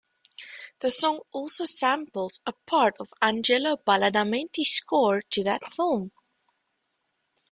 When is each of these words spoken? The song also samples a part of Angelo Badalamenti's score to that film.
The 0.79 0.89
song 0.89 1.19
also 1.31 1.65
samples 1.65 2.41
a 2.47 2.53
part 2.65 2.95
of 2.99 3.13
Angelo 3.21 3.77
Badalamenti's 3.77 4.71
score 4.71 5.21
to 5.29 5.43
that 5.43 5.71
film. 5.71 6.11